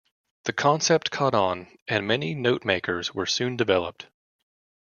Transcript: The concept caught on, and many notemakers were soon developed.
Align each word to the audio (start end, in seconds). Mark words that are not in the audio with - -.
The 0.45 0.53
concept 0.53 1.11
caught 1.11 1.35
on, 1.35 1.67
and 1.87 2.07
many 2.07 2.33
notemakers 2.33 3.11
were 3.13 3.27
soon 3.27 3.55
developed. 3.55 4.07